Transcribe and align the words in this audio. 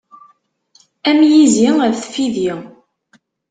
Am 1.09 1.19
yizi 1.31 1.69
af 1.87 1.95
tfidi. 2.03 2.49